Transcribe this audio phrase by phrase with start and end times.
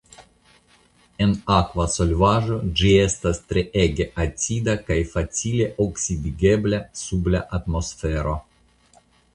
[1.25, 8.37] En akva solvaĵo ĝi estas treege acida kaj facile oksidigebla sub la atmosfero.